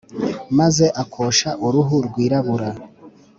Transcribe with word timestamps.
maze 0.57 0.85
akosha 1.03 1.49
uruhu 1.65 1.95
rwirabura 2.07 2.69